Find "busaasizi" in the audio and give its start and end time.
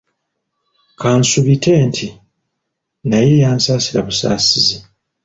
4.07-4.77